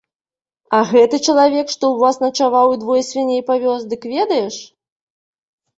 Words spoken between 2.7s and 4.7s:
і двое свіней павёз, дык ведаеш?